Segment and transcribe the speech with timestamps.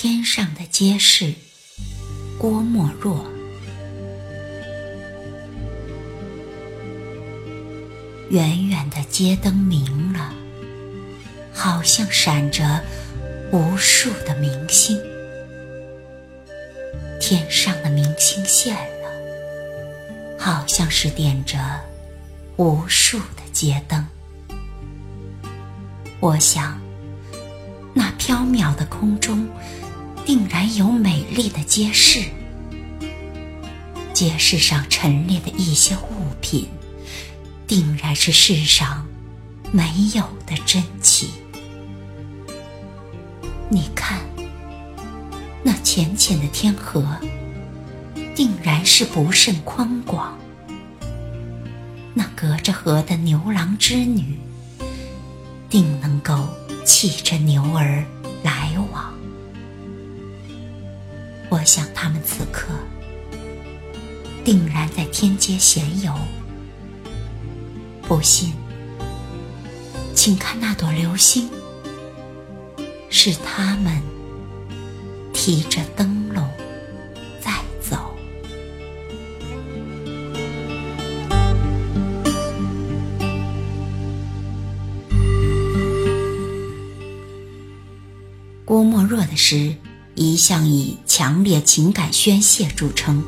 [0.00, 1.34] 天上的街市，
[2.38, 3.26] 郭沫若。
[8.30, 10.32] 远远的街灯明了，
[11.52, 12.80] 好像闪着
[13.50, 14.96] 无数的明星。
[17.20, 21.58] 天上的明星现了，好像是点着
[22.56, 24.06] 无数的街灯。
[26.20, 26.80] 我想。
[27.94, 29.48] 那缥缈的空中，
[30.28, 32.20] 定然有美丽的街市。
[34.12, 36.68] 街市上陈列的一些物品，
[37.66, 39.06] 定然是世上
[39.72, 41.30] 没有的珍奇。
[43.70, 44.20] 你看，
[45.62, 47.02] 那浅浅的天河，
[48.34, 50.36] 定然是不甚宽广。
[52.12, 54.38] 那隔着河的牛郎织女，
[55.70, 56.46] 定能够。
[56.84, 58.02] 骑着牛儿
[58.42, 59.12] 来往，
[61.50, 62.68] 我想他们此刻
[64.44, 66.12] 定然在天街闲游。
[68.02, 68.52] 不信，
[70.14, 71.50] 请看那朵流星，
[73.10, 74.00] 是他们
[75.32, 76.48] 提着灯笼
[77.40, 78.14] 在走。
[88.64, 89.74] 郭沫若的诗
[90.18, 93.22] 一向以强烈情感宣泄著称，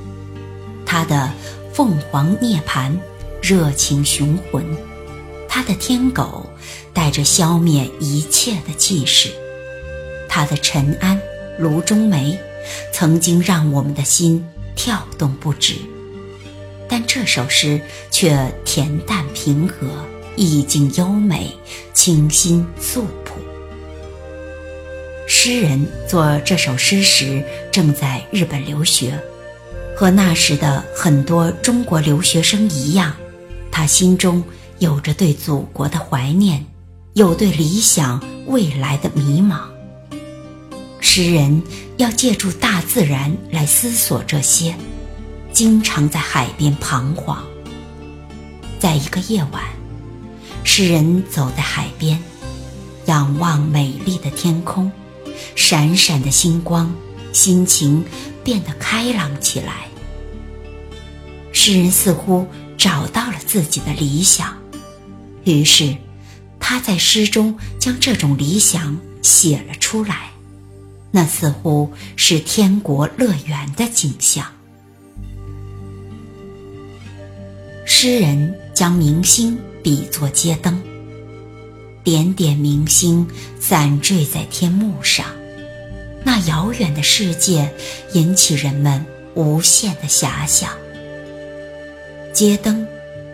[0.85, 1.33] 他的
[1.75, 2.91] 《凤凰涅槃》
[3.41, 4.65] 热情雄浑，
[5.49, 6.51] 他的《天狗》
[6.93, 9.31] 带着消灭一切的气势，
[10.29, 11.17] 他的《陈安》
[11.59, 12.33] 《炉中梅》
[12.93, 14.45] 曾经让我们的心
[14.75, 15.77] 跳动不止，
[16.89, 19.87] 但这首诗却恬淡平和，
[20.35, 21.57] 意境优美，
[21.95, 23.30] 清新素朴。
[25.33, 29.17] 诗人做这首诗时正在日本留学，
[29.97, 33.15] 和那时的很多中国留学生一样，
[33.71, 34.43] 他心中
[34.81, 36.67] 有着对祖国的怀念，
[37.15, 39.61] 有对理想未来的迷茫。
[40.99, 41.63] 诗人
[41.97, 44.75] 要借助大自然来思索这些，
[45.53, 47.41] 经常在海边彷徨。
[48.81, 49.63] 在一个夜晚，
[50.65, 52.21] 诗人走在海边，
[53.07, 54.91] 仰望美丽的天空。
[55.55, 56.95] 闪闪的星光，
[57.33, 58.05] 心情
[58.43, 59.89] 变得开朗起来。
[61.53, 62.47] 诗人似乎
[62.79, 64.57] 找到了自己的理想，
[65.45, 65.97] 于是
[66.59, 70.31] 他在诗中将这种理想写了出来。
[71.11, 74.47] 那似乎是天国乐园的景象。
[77.85, 80.81] 诗人将明星比作街灯。
[82.03, 83.27] 点点明星
[83.61, 85.27] 散坠在天幕上，
[86.25, 87.71] 那遥远的世界
[88.15, 90.71] 引起人们无限的遐想。
[92.33, 92.87] 街灯，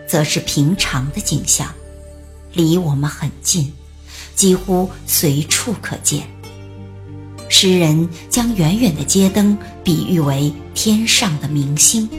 [0.07, 1.73] 则是平常的景象，
[2.53, 3.71] 离我们很近，
[4.35, 6.23] 几乎随处可见。
[7.49, 12.09] 诗人将远远的街灯比喻为天上的明星，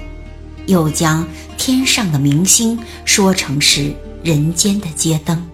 [0.66, 1.26] 又将
[1.58, 3.92] 天上的明星说成是
[4.22, 5.46] 人间的街灯。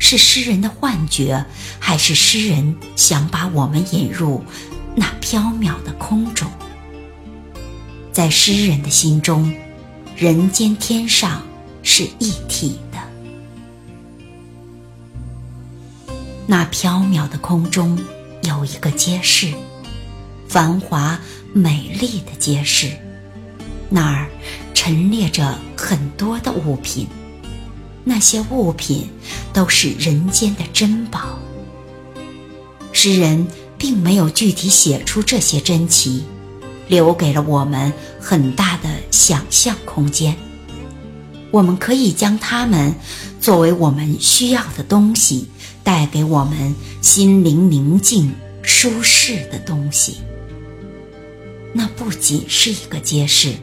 [0.00, 1.44] 是诗人的幻觉，
[1.78, 4.42] 还是诗人想把我们引入
[4.96, 6.50] 那缥缈的空中？
[8.10, 9.54] 在诗人的心中，
[10.16, 11.42] 人间天上
[11.84, 12.98] 是一体的。
[16.46, 17.96] 那缥缈的空中
[18.42, 19.52] 有一个街市，
[20.48, 21.16] 繁华
[21.52, 22.90] 美丽的街市，
[23.88, 24.26] 那儿
[24.74, 27.06] 陈列着很多的物品。
[28.10, 29.08] 那些物品
[29.52, 31.38] 都是人间的珍宝。
[32.90, 33.46] 诗人
[33.78, 36.24] 并没有具体写出这些珍奇，
[36.88, 40.36] 留给了我们很大的想象空间。
[41.52, 42.92] 我们可以将它们
[43.40, 45.46] 作为我们需要的东西，
[45.84, 50.16] 带给我们心灵宁静、舒适的东西。
[51.72, 53.54] 那不仅是一个街市，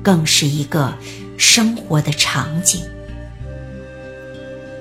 [0.00, 0.96] 更是一个
[1.36, 2.80] 生活的场景。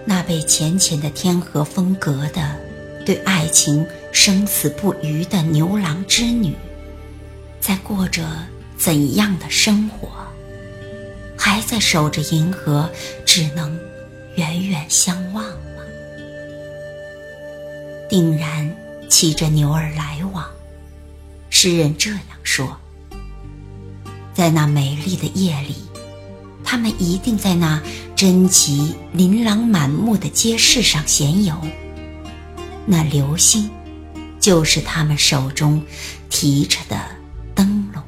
[0.05, 2.55] 那被浅浅的天河分隔的，
[3.05, 6.53] 对爱情生死不渝的牛郎织女，
[7.61, 8.23] 在过着
[8.77, 10.09] 怎样的生活？
[11.37, 12.89] 还在守着银河，
[13.25, 13.79] 只能
[14.35, 15.83] 远远相望吗？
[18.09, 18.75] 定然
[19.09, 20.45] 骑着牛儿来往。
[21.49, 22.77] 诗人这样说。
[24.33, 25.75] 在那美丽的夜里，
[26.63, 27.81] 他们一定在那。
[28.25, 31.53] 珍奇琳琅满目的街市上闲游，
[32.85, 33.69] 那流星
[34.39, 35.83] 就是他们手中
[36.29, 36.97] 提着的
[37.53, 38.01] 灯笼。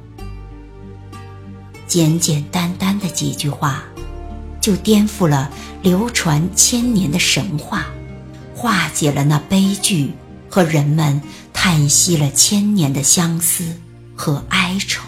[1.86, 3.84] 简简单单的几句话，
[4.62, 5.52] 就颠覆了
[5.82, 7.86] 流传千年的神话，
[8.56, 10.14] 化解了那悲剧
[10.50, 11.22] 和人们
[11.52, 13.66] 叹息了千年的相思
[14.16, 15.04] 和哀愁。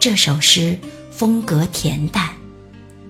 [0.00, 0.78] 这首诗
[1.10, 2.30] 风格恬淡，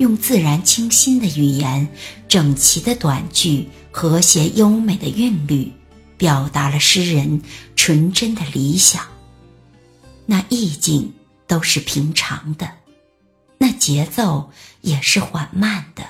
[0.01, 1.89] 用自然清新的语言、
[2.27, 5.73] 整齐的短句、和谐优美的韵律，
[6.19, 7.41] 表达了诗人
[7.77, 9.07] 纯真的理想。
[10.27, 11.15] 那意境。
[11.51, 12.71] 都是平常的，
[13.59, 14.53] 那节奏
[14.83, 16.05] 也是缓慢的，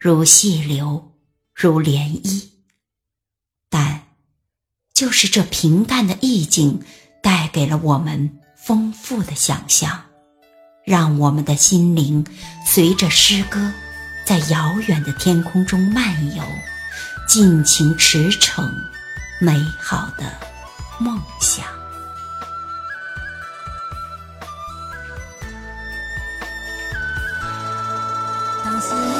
[0.00, 1.12] 如细流，
[1.54, 2.48] 如涟漪。
[3.70, 4.02] 但，
[4.92, 6.82] 就是这平淡的意境，
[7.22, 10.06] 带给了我们丰富的想象，
[10.84, 12.26] 让我们的心灵
[12.66, 13.72] 随着诗歌，
[14.24, 16.42] 在遥远的天空中漫游，
[17.28, 18.68] 尽情驰骋
[19.40, 20.24] 美好的
[20.98, 21.64] 梦想。
[28.80, 29.11] 思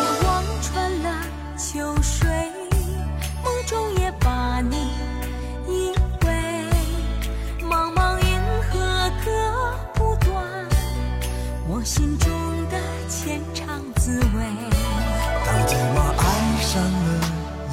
[16.72, 16.88] 上了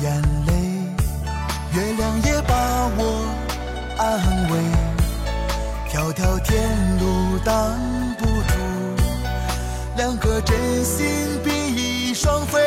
[0.01, 0.51] 眼泪，
[1.73, 2.53] 月亮也把
[2.97, 3.01] 我
[3.97, 4.03] 安
[4.51, 4.53] 慰。
[5.87, 6.67] 条条天
[6.99, 7.79] 路挡
[8.17, 8.53] 不住，
[9.95, 11.07] 两颗真心
[11.45, 12.13] 比翼。
[12.13, 12.59] 双飞，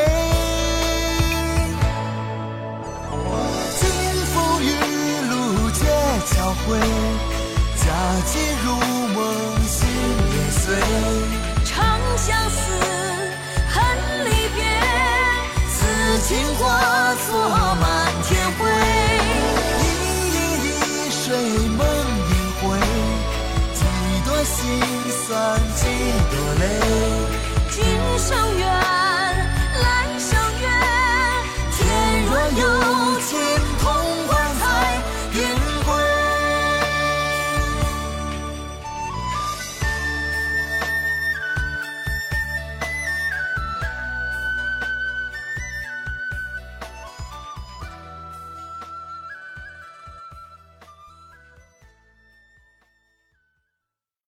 [3.79, 3.91] 金
[4.33, 4.67] 风玉
[5.29, 5.85] 露皆
[6.35, 6.81] 交汇，
[7.77, 7.85] 佳
[8.25, 8.73] 期如
[9.13, 9.21] 梦，
[9.67, 9.87] 心
[10.33, 11.32] 也碎。